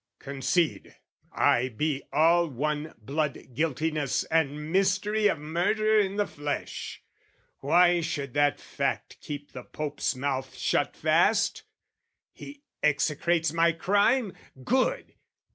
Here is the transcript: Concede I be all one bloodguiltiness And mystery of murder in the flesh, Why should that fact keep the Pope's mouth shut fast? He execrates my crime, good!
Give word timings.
Concede 0.17 0.95
I 1.31 1.69
be 1.69 2.01
all 2.11 2.47
one 2.47 2.95
bloodguiltiness 2.99 4.25
And 4.31 4.71
mystery 4.71 5.27
of 5.27 5.37
murder 5.37 5.99
in 5.99 6.15
the 6.15 6.25
flesh, 6.25 7.03
Why 7.59 8.01
should 8.01 8.33
that 8.33 8.59
fact 8.59 9.21
keep 9.21 9.51
the 9.51 9.61
Pope's 9.63 10.15
mouth 10.15 10.55
shut 10.55 10.95
fast? 10.95 11.61
He 12.33 12.63
execrates 12.81 13.53
my 13.53 13.73
crime, 13.73 14.33
good! 14.63 15.13